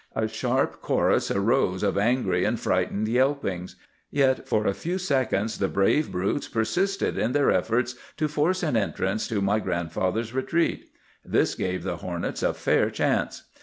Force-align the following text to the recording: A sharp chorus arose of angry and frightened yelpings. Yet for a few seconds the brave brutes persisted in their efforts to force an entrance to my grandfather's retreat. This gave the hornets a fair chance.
A 0.15 0.27
sharp 0.27 0.81
chorus 0.81 1.29
arose 1.29 1.83
of 1.83 1.95
angry 1.95 2.43
and 2.43 2.59
frightened 2.59 3.07
yelpings. 3.07 3.75
Yet 4.09 4.47
for 4.47 4.65
a 4.65 4.73
few 4.73 4.97
seconds 4.97 5.59
the 5.59 5.67
brave 5.67 6.11
brutes 6.11 6.47
persisted 6.47 7.19
in 7.19 7.33
their 7.33 7.51
efforts 7.51 7.93
to 8.17 8.27
force 8.27 8.63
an 8.63 8.75
entrance 8.75 9.27
to 9.27 9.41
my 9.41 9.59
grandfather's 9.59 10.33
retreat. 10.33 10.89
This 11.23 11.53
gave 11.53 11.83
the 11.83 11.97
hornets 11.97 12.41
a 12.41 12.55
fair 12.55 12.89
chance. 12.89 13.43